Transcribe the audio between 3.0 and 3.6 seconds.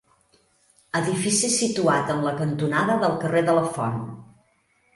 del carrer de